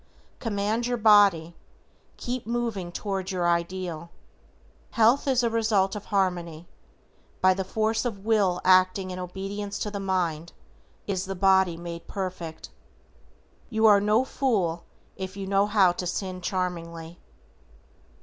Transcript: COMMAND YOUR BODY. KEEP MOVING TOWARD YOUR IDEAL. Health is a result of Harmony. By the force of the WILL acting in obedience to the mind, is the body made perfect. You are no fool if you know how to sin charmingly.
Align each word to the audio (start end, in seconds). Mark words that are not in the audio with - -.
COMMAND 0.39 0.87
YOUR 0.87 0.97
BODY. 0.97 1.55
KEEP 2.17 2.47
MOVING 2.47 2.91
TOWARD 2.91 3.29
YOUR 3.29 3.45
IDEAL. 3.47 4.09
Health 4.89 5.27
is 5.27 5.43
a 5.43 5.49
result 5.51 5.95
of 5.95 6.05
Harmony. 6.05 6.67
By 7.39 7.53
the 7.53 7.63
force 7.63 8.03
of 8.03 8.15
the 8.15 8.21
WILL 8.21 8.61
acting 8.65 9.11
in 9.11 9.19
obedience 9.19 9.77
to 9.77 9.91
the 9.91 9.99
mind, 9.99 10.53
is 11.05 11.25
the 11.25 11.35
body 11.35 11.77
made 11.77 12.07
perfect. 12.07 12.71
You 13.69 13.85
are 13.85 14.01
no 14.01 14.25
fool 14.25 14.85
if 15.17 15.37
you 15.37 15.45
know 15.45 15.67
how 15.67 15.91
to 15.91 16.07
sin 16.07 16.41
charmingly. 16.41 17.19